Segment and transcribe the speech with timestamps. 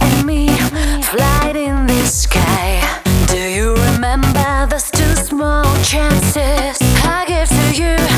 [0.00, 0.48] and me
[1.02, 2.80] flight in the sky.
[3.28, 8.15] Do you remember those two small chances I gave to you?